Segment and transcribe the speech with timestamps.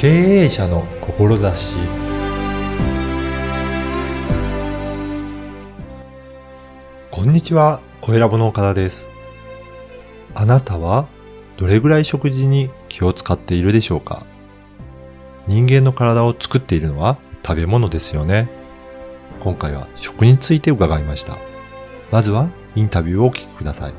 [0.00, 1.74] 経営者の志
[7.10, 9.10] こんにちは、小ラボの岡田です。
[10.34, 11.06] あなたは
[11.58, 14.24] どれぐらい食事に気を使っているでしょうか？
[15.46, 18.48] 人間の体を作っているのは食べ物ですよね。
[19.40, 21.36] 今回は食について伺いました。
[22.10, 23.92] まずはインタビューをお聞きください。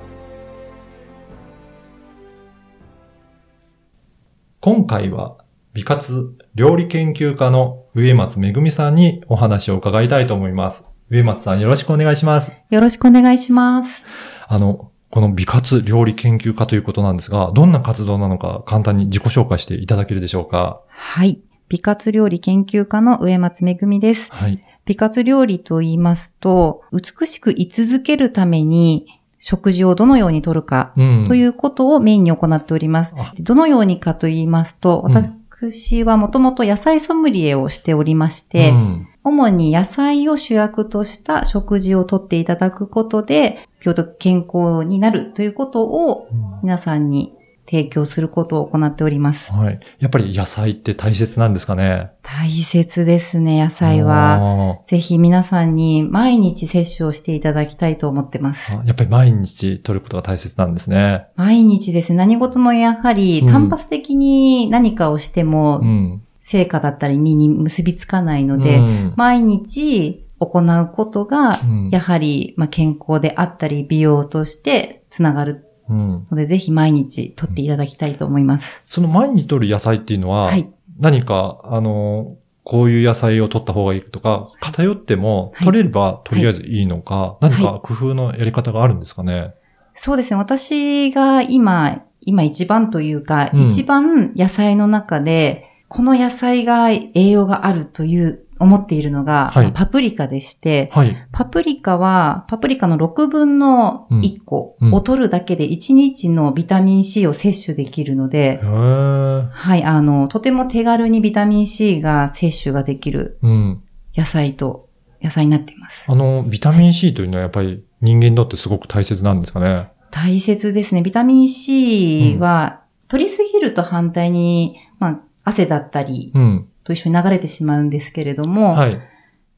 [4.62, 5.38] 今回は
[5.74, 10.84] 美活料理研究家の植松めぐみさんにお話を伺いたいと思います。
[11.10, 12.52] 植松さんよろしくお願いします。
[12.70, 14.06] よろしくお願いします。
[14.50, 20.82] あの、この美活料理研究家ということなんですが、どんな活動なのか簡単に自己紹介していただけるでしょうか？
[20.90, 21.40] はい。
[21.70, 24.30] 美活料理研究家の植松めぐみです。
[24.30, 24.62] はい。
[24.84, 31.26] 美活料理と言いますと、美しく居続けるために食事をどのようにとるかうん。
[31.30, 33.16] ということをメインに行っております。
[33.18, 39.08] あどのようにかと言いますと、うん私はもともと野菜ソムリエをしておりまして、うん。
[39.24, 46.28] 主に野菜を主役とした食事をとっていただくことで、病と健康になるということを
[46.64, 49.52] 皆さんに提供することを行っております。
[49.52, 49.80] はい。
[50.00, 52.12] やっぱり野菜って大切なんですかね？
[52.22, 54.80] 大切ですね、野菜は。
[54.88, 58.74] ぜひ皆さんに毎日摂取をしていただきたいと思ってます。
[58.74, 61.28] あやっぱり毎日取ることが大切なんですね。
[61.36, 66.22] 毎日ですね、何事もやはりうん単発的に何かをしてもうん。
[66.44, 76.26] 成果だったり身に結びつかないので、うん毎日行うことがうんやはりまあ健康であったり美容としてつながるうん。
[76.32, 78.82] ので、ぜひ毎日取っていただきたいと思います。
[78.88, 80.70] その毎日取る野菜っていうのは、はい。
[81.00, 89.56] 何か、あの、こういう野菜を取った方がいいとか、偏ってもはい取れればとりあえずいいのか、い何か工夫のやり方があるんですかね？
[89.96, 90.38] そうですね。
[90.38, 101.28] 私が今、今一番というか、うん一番野菜の中で、この野菜が栄養があるという、思っているのが、はいパプリカでして、はい。
[101.32, 113.84] パプリカは、パプリカの6分の1個うんうんを取るだけで1日のビタミン C を摂取できるので、へーはい、あの、とても手軽にビタミン C が摂取ができるうん。
[114.16, 114.90] 野菜と、
[115.24, 116.04] 野菜になっています。
[116.08, 119.90] あの、ビタミン C というのはやっぱり人間にとってすごく大切なんですかね？
[120.12, 121.02] 大切ですね。
[121.02, 126.68] ビタミン C は、取りすぎると反対に、まあ、汗だったりうん。
[126.84, 129.00] と一緒に流れてしまうんですけれども、はい。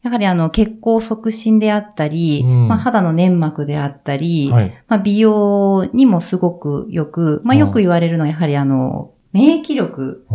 [0.03, 4.83] やはりあの、血行促進であったり、うんまあ、肌の粘膜であったり、はい。
[4.87, 10.25] まあ、美容にもすごくよく、まあ、うんよく言われるのはやはりあの、免疫力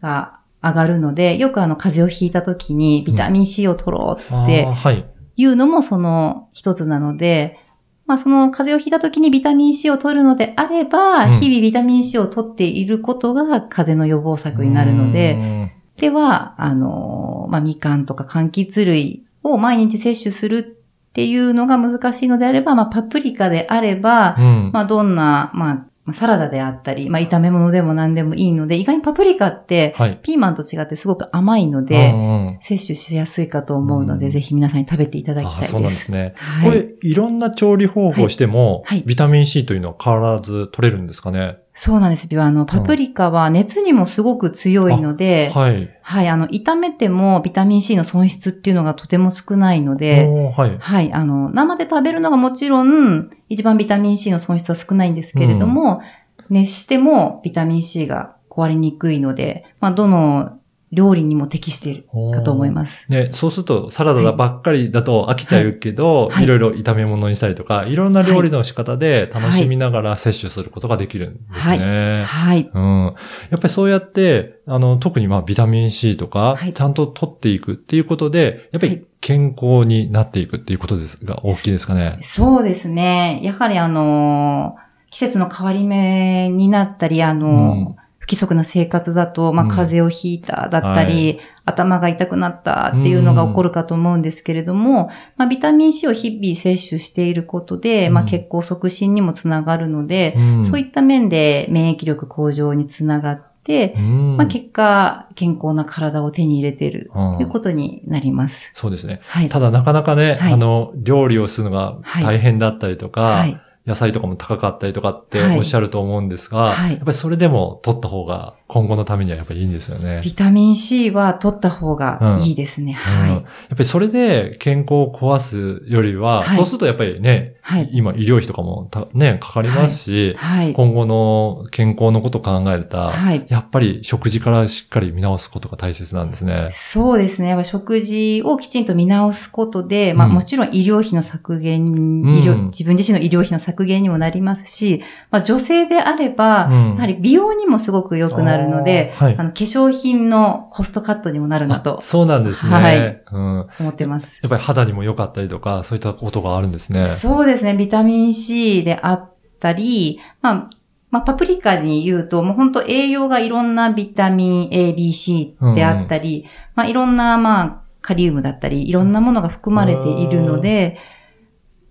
[0.00, 5.04] が上がるので、よくあの、風邪をひいた時にビタミン C を取ろうあってい。
[5.36, 7.58] いうのもその一つなので、
[8.06, 24.44] まあその風邪をひいた時にビタミン C を取るのであれば、うん日々ビタミン C を取っていることが風邪の予防策になるので、では、あの、まあみかんとか柑橘類を毎日摂取するっていうのが難しいのであれば、まあパプリカであれば、うん。
[24.44, 24.72] うん。
[24.72, 25.74] まあどんな、まあ
[26.04, 30.18] まあサラダであったり、まあ炒め物でも何でもいいので、意外にパプリカって、はい。
[30.24, 32.18] ピーマンと違ってすごく甘いのうで、んう
[32.50, 35.70] ん摂取しやすいかと思うので、うんぜひ皆さんに食べていただきたいです。
[35.70, 36.32] あそうなんですね。
[36.34, 36.70] はい。
[36.72, 41.58] これ、いろんな調理方法をしても、はいはいビタミン C というのは変わらず取れるんですかね？
[41.74, 42.42] そうなんですよ。
[42.42, 46.28] あの、パプリカは熱にもすごく強いので、はい、はい。
[46.28, 50.76] あの、炒めてもビタミン C の損失っていうのがとても少ないので、はい。
[50.78, 56.02] はい、あの、生で食べるのがもちろん、一番ビタミン C の損失は少ないんですけれども、
[56.50, 60.58] 熱してもビタミン C が壊れにくいので、まあ、どの
[60.92, 62.04] 料理にも適している
[62.34, 63.06] かと思います。
[63.08, 72.24] ね、そうすると、サラダばっかりだと飽きちゃうけど、はいい、ろいろ炒め物にしたりとか、いろんな料理の仕方で楽しみながら摂取することができるんですね。
[72.24, 72.70] はい。
[72.72, 73.04] うん。
[73.50, 82.18] やっぱりそうやって、あの、特にまあビタミン C とか、はいちゃんと取っていくっていうことで、やっぱり健康になっていくっていうことですが、大きいですかね。
[82.20, 83.40] そうですね。
[83.42, 84.76] やはりあの、
[85.10, 89.70] 季節の変わり目になったり、あの、うん不規則な生活だと、まあ、うん。
[89.70, 100.66] 風邪をひいただったり、は頭が痛くなったっていうのが起こるかと思うんですけれども、まあ、ビタミン C を日々摂取していることで、まあ、うん血行促進にもつながるので、うん。
[100.66, 104.36] そういった面で免疫力向上につながって、うん。
[104.36, 108.70] まあ、結果、健康な体を手に入れているうんということになります。
[108.74, 109.20] そうですね。
[109.24, 109.48] はい。
[109.48, 110.52] ただなかなかね、はい。
[110.52, 113.60] あの、料理をするのが大変だったりとか、はい。
[113.86, 120.20] 野菜とかも高かったりとかってはいおっしゃると思うんですが、はいやっぱりそれでも取った方が今後のためにはやっぱりいいんですよね。
[120.22, 122.92] ビタミン C は取った方がいいですね。
[122.92, 123.30] うんはい。
[123.30, 127.90] やっぱりそれで健康を壊すよりは、はいそうするとやっぱりね、はい。
[127.92, 130.74] 今医療費とかもたね、かかりますし、はい。
[130.74, 133.46] 今後の健康のことを考えると、はい。
[133.48, 136.68] やっぱり食事からしっかり見直すことが大切なんですね。
[136.70, 137.48] そうですね。
[137.48, 152.72] やっぱ食事をきちんと見直すことで、まあうんもちろん医療費の削減、ん医療自分自身の医療費の削減にもなりますし、まあ女性であれば、うんやはり美容にもすごく良くなるので、あーはいあの化粧品のコストカットにもなるなあとそうなんですね。
[152.72, 153.68] はいうん。
[153.80, 154.38] 思ってます。
[154.42, 157.06] やっぱり肌にも良かったりとか、そういったことがあるんですね。
[157.06, 157.74] そうですね。
[157.74, 160.70] ビタミン C であったり、まあ、
[161.12, 170.98] まあ、パプリカに言うと、もう本当栄養がいろんなビタミン A、B、C であったり、まあ、いろんな、まあ、カリウムだったり、いろんなものが含まれているので、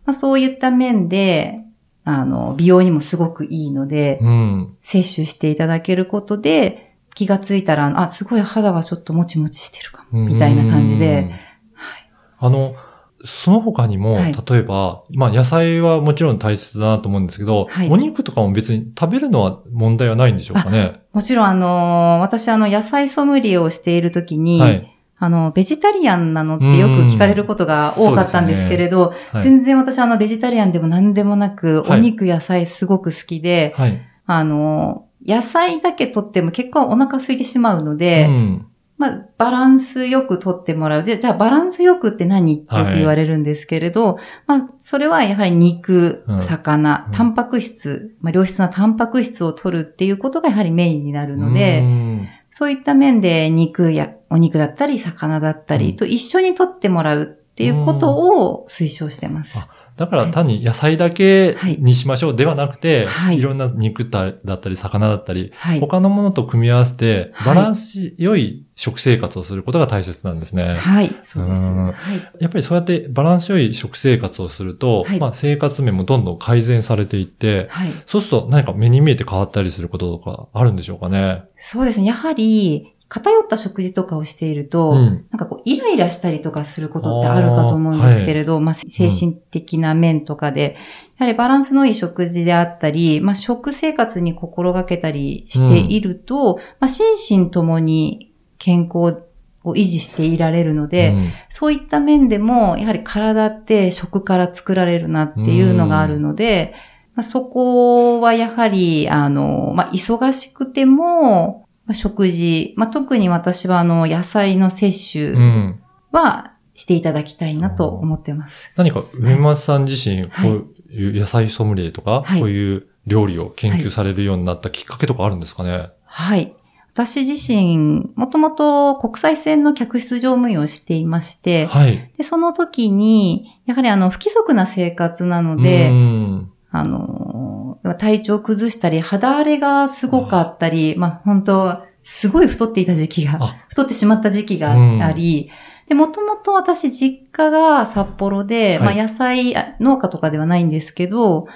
[0.06, 1.61] まあ、そういった面で、
[2.03, 4.77] あの、美容にもすごくいいので、うん。
[4.83, 12.48] 摂取していただけることで、気がついたら、あ、すごい肌がちょっともちもちしてるかも、みたいな感じで、うん。
[12.48, 12.75] あの、
[13.24, 21.01] その他にも、はい例えば、まあ野菜はもちろん大切だなと思うんですけど、はいお肉とかも別に食べるのは問題はないんでしょうかね？
[21.13, 24.88] もちろん、あの、私、あの、野菜ソムリエをしているときに、はい。
[25.23, 29.44] あの、ベジタリアンなのってよく聞かれることが多かったんですけれど、はい。
[29.44, 34.01] 全然私あの、ベジタリアンでも何でもなく、はいお肉野菜すごく好きで、はい。
[34.25, 38.65] あの、野菜だけとっても結構お腹空いてしまうので、うん。
[38.97, 41.03] まあ、バランスよくとってもらう。
[41.03, 44.17] で、じゃあバランスよくって何ってよく言われるんですけれど、
[44.47, 59.57] まあ、それはやはり肉うん、魚、うんタンパク質、まあ、良質なタンパク質を取るっていうことがやはりメインになるので、うんそういった面で肉や、お肉だったり、魚だったりと一緒に取ってもらうっていうことを推奨してます。
[59.57, 65.79] あだから単に野菜だけにしましょうではなくて、はいいろんな肉だったり魚だったり、はい。
[65.79, 70.75] 他のものと組み合わせてはいバランス良い食生活をすることが大切なんですね。
[70.75, 71.61] はい、そうです。
[71.61, 71.93] うんはい。
[72.39, 77.93] やっぱりそうやってバランス良い食生活をすると、はいまあ生活面もどんどん改善されていって、はい。
[78.05, 81.43] そうすると何か目に見えて変わったりすることとかあるんでしょうかね。
[81.57, 82.05] そうですね。
[82.07, 85.25] やはり、偏った食事とかをしていると、うん。
[85.31, 90.78] なんかこう、イライラしたりとかすることってあるかと思うんですけれど、まあ、精神的な面とかで、
[91.18, 99.28] やはりバランスのいい食事であったり、まあ、食生活に心がけたりしていると、まあ、心身ともに健康
[99.66, 101.30] を維持していられるので、うん。
[101.50, 106.74] そういった面でも、やはり体って食から作られるなっていうのがあるので、
[107.16, 115.79] まあ、そこはやはり、あの、まあ、忙しくても、まあ、食事、まあ、特に私はあの、野菜の摂う取ん
[116.13, 118.71] はしていただきたいなと思ってます。
[118.77, 125.89] 何か上松さん自身、こはいういう野菜ソムリエとか、はいこういう料理を研究されるようになったきっかけとかあるんですかね？
[126.05, 126.53] はい。
[126.93, 132.11] 私自身、もともと国際線の客室乗務員をしていまして、はい。
[132.17, 137.61] で、その時に、やはりあの、不規則な生活なのうで、んあのー、
[137.98, 145.50] 体調崩したり、肌荒れがすごかったり、まあ本当すごい太っていた時期があ、太ってしまった時期があり、
[145.88, 148.95] で、もともと私実家が札幌で、はい。
[148.95, 151.48] まあ野菜あ農家とかではないんですけど、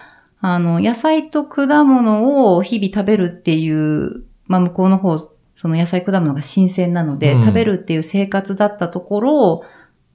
[0.41, 5.17] あの、野菜と果物を日々食べるっていう、まあ向こうの方、
[5.55, 7.41] その野菜果物が新鮮なので、うん。
[7.43, 9.63] 食べるっていう生活だったところ、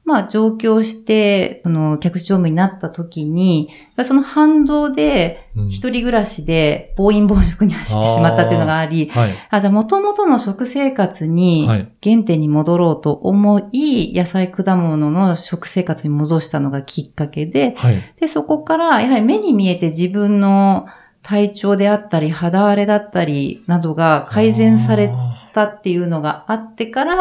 [0.05, 3.70] まあ上京して、その客室乗務員になった時に、
[4.02, 9.34] その反動で、うん一人暮らしで暴飲暴食に走ってしまったっていうのがあり、はい。
[9.51, 11.93] あ、じゃあ元々の食生活にはい。
[12.03, 18.15] 原点に戻ろうと思い、野菜果物の食生活に戻したのがきっかけで、はい。
[18.20, 20.86] で、そこからやはり目に見えて自分の
[21.22, 27.17] 体調であったり、肌荒れだったりなどが改善されあたっていうのがあってから、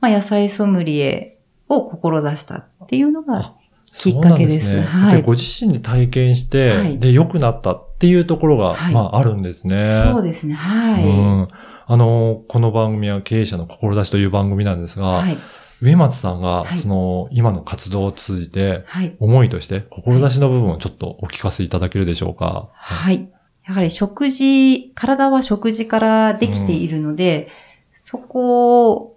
[0.00, 1.38] まあ、野菜ソムリエ
[1.68, 3.54] を志したっていうのがあ
[3.92, 9.84] きっかけですそうなんねはいでご自身で体験して、はいで、良くなったっていうところが、はいまあ、あるんですね。
[10.12, 10.54] そうですね。
[10.54, 11.04] はい。
[11.04, 11.48] うん
[11.86, 15.36] あの、この番組は経営者の志という番組なんですが、はい。
[15.82, 19.16] 上松さんが、はいその、今の活動を通じて、はい。
[19.18, 22.70] 思いとして、志の部分をちょっとお聞かせいただけるでしょうか。
[22.72, 23.28] はい。
[23.66, 27.48] やはり食事、体は食事からできているので、
[27.96, 29.11] そこ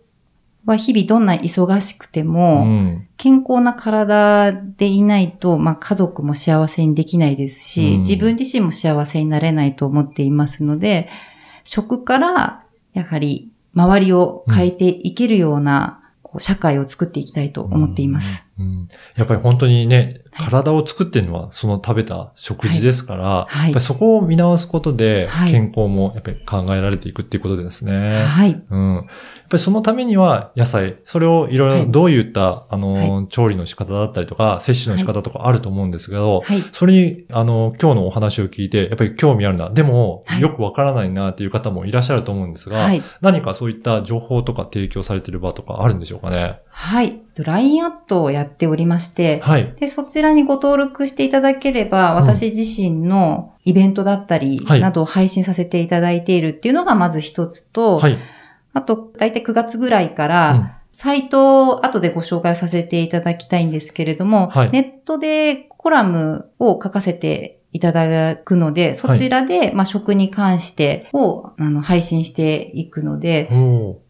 [0.65, 3.07] は日々どんな忙しくてうも、ん。
[3.17, 11.07] 健康な体でいないと、まあ家族も幸せにできないですし、うん自分自身も幸せになれないと思っていますので、
[11.63, 18.43] 食からやはり周りを変えていけるような、こう社会を作っていきたいと思っています。
[18.59, 18.87] うん。
[19.15, 28.23] やっぱり本当にね、体を作ってるのはその食べた食事ですから、はいやっぱりそこを見直すことではい健康もやっぱり考えられていくっていうことですね。
[28.23, 28.61] はい。
[28.69, 28.95] うん。
[28.95, 29.05] やっ
[29.49, 36.61] ぱりそのためには野菜、それをいろいろはいどういった、あの、は調理の仕方だったりとか、摂取の仕方とかあると思うんですけど、はい。
[36.73, 39.69] それに、あの、今日のお話を聞いて、やっぱり興味あるな。
[39.69, 43.01] でも、はいよくわからないなっていう方もいらっしゃると思うんですが、はい。
[43.21, 46.59] 何かそういった情報とか提供されている場とかあるんでしょうかね？
[46.67, 47.21] はい。
[47.37, 49.73] LINE アットをやっておりまして、はい。
[49.79, 54.81] で、そちらにご登録していただければ、私自身のイベントだったり、はい。
[54.81, 58.17] などを配信させていただいているっていうのがまず一つと、はい。
[58.73, 60.71] あと、だいたい9月ぐらいから、うん。
[60.91, 64.71] サイトを後でご紹介させていただきたいんですけれども、はい。
[64.71, 73.49] ネットでコラムを書かせていただくので、そちらで、まあ、食に関してをあの配信していくので、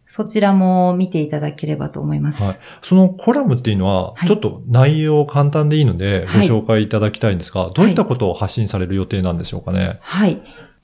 [0.06, 2.42] そちらも見ていただければと思います。
[2.42, 9.98] はいそのコラムっていうのは、はいちょっと内容簡単でいいので、ごはい紹介いただきたいんですが、どういったことを発信される予定なんでしょうかね？
[10.00, 10.32] はい。
[10.32, 10.38] や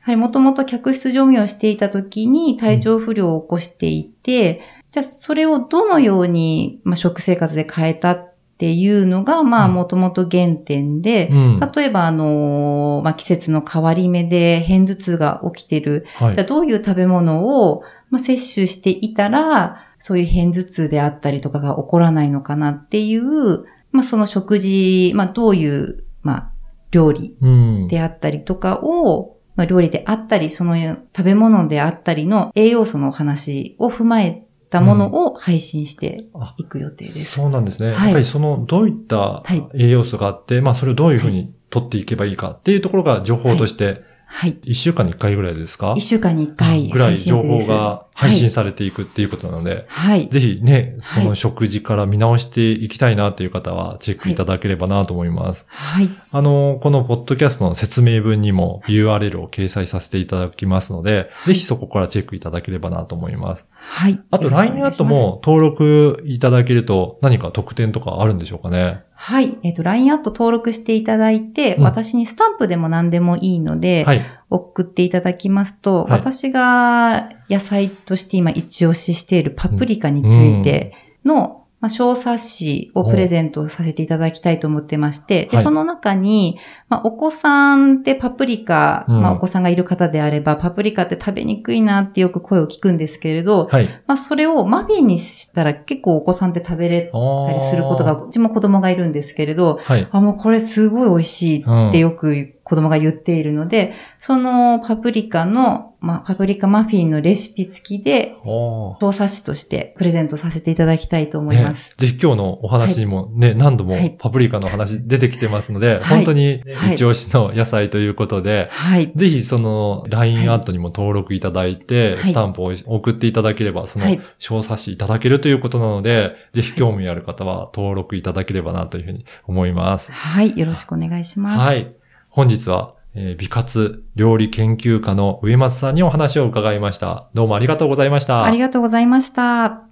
[0.06, 4.60] はりもともと客室乗務をしていた時に体調不良を起こしていて、
[4.90, 8.14] じゃあそれをどのように、まあ、食生活で変えた
[8.62, 11.60] っていうのが、まあうんもともと原点で、うん。
[11.74, 16.06] 例えばあのーまあ、季節の変わり目で片頭痛が起きてる。
[16.14, 26.52] はいじゃあどういう食べ物を、まあ、摂取していたら、そういう片頭痛であったりとかが起こらないのかなっていう、まあ、その食事、まあ、どういう、まあ、
[26.92, 27.88] 料理うん。
[27.88, 37.24] であったりとかを、まあ、料理であったり、その食べ物であったりの栄養素のお話を踏まえたものを配信してあいく予定です。
[37.26, 37.92] そうなんですね。
[37.92, 44.02] はいやっぱりその、どういったはい栄養素があって、まあそれをどういうふうに取っていけばいいかっていうところが情報として、
[44.34, 44.58] はい。
[44.62, 45.94] 一週間に一回ぐらいですか？
[45.96, 47.42] 一週間に一回ぐらい情。
[47.42, 50.28] 報が配信されていくっていうことなので、はい。
[50.30, 55.66] ぜひね、そはいの食事から見直していきたいなっていう方はチェックいただければなと思います。
[55.68, 56.08] はい。
[56.30, 63.66] あの、このポッドキャストの説明文にも URL を掲載させていただきますので、ぜひそこからチェックいただければなと思います。
[63.76, 64.18] はい。
[64.30, 69.02] あと LINE アットも登録いただけると何か特典とかあるんでしょうかね？
[69.14, 69.58] はい。
[69.62, 74.20] えっ、と、LINE アット登録していただいて、うん私にスタンプでも何でもいいので、はい。
[74.50, 86.58] 送っていただきますと、はい私が野菜として今一押ししているパプリカについての、まあ、小冊子をプレゼントさせていただきたいと思ってまして、で、はいその中に、
[86.88, 93.88] まあ、お子さんってパプリカ、うんまあ、お子さんがいる方であれば、パプリカって食べにくいなってよく声を聞くんですけれど、はい。
[94.06, 100.06] まあ、それをマフィンにしたら結構お子さんって食べれたりすることが、うちも子供がいるんですけれど、はい。
[100.08, 111.90] あ、もうこれすごい美味しいってよく子供が言っているので、そのパプリカの、まあ、パプリカマフィンのレシピ付きで、おー小冊子としてプレゼントさせていただきたいと思います。
[111.90, 116.62] ねぜひ今日のお話にもね、何度もはいパプリカの話出てきてますので、はい本当に
[116.94, 119.12] 一押しの野菜ということで、はい。
[119.14, 130.10] ぜひその LINE アットにも登録いただいて、はいスタンプを送っていただければ、そのはい小冊子いただけるということなので、ぜひ興味ある方は登録いただければなというふうに思います。
[130.10, 130.58] はい。
[130.58, 131.58] よろしくお願いします。
[131.60, 132.01] はい。
[132.34, 137.28] 本日は、えー美活料理研究家の上松さんにお話を伺いました。
[137.34, 138.44] どうもありがとうございました。
[138.44, 139.82] ありがとうございました。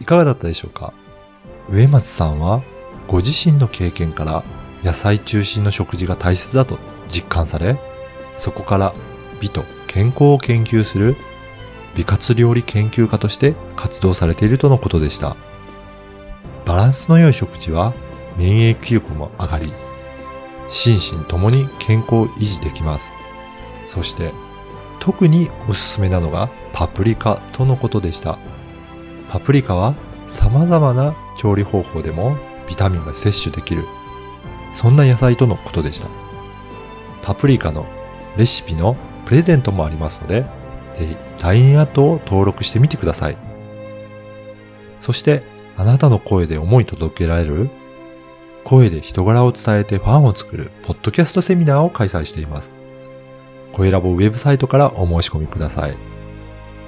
[0.00, 0.92] いかがだったでしょうか？
[1.70, 2.64] 植松さんは
[3.06, 4.42] ご自身の経験から
[4.82, 7.78] 野菜中心の食事が大切だと実感され、
[8.36, 8.94] そこから
[9.40, 11.14] 美と健康を研究する
[11.94, 15.36] 美活料理研究家として活動されているとのことでした。
[16.64, 17.94] バランスの良い食事は
[18.36, 19.72] 免疫力も上がり、
[20.68, 23.12] 心身ともに健康を維持できます。
[23.86, 24.32] そして
[24.98, 28.38] 特におすすめなのがパプリカとのことでした。
[29.30, 29.94] パプリカは
[30.26, 33.84] 様々な調理方法でもビタミンが摂取できる。
[34.74, 36.08] そんな野菜とのことでした。
[37.22, 37.86] パプリカの
[38.36, 40.44] レシピのプレゼントもありますので、
[40.94, 43.36] ぜひ LINE アットを登録してみてください。
[45.00, 45.42] そして、
[45.76, 47.70] あなたの声で思い届けられる
[48.64, 52.78] 声で人柄を伝えてファンを作るポッドキャストセミナーを開催しています。
[53.72, 55.96] 声ラボウェブサイトからお申し込みください。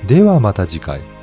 [0.07, 1.16] ではまた次回。